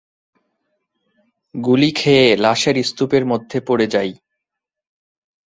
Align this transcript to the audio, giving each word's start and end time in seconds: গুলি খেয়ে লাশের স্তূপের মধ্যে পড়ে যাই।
গুলি 1.55 1.89
খেয়ে 1.91 2.27
লাশের 2.35 2.77
স্তূপের 2.83 3.23
মধ্যে 3.25 3.57
পড়ে 3.67 3.85
যাই। 3.87 4.11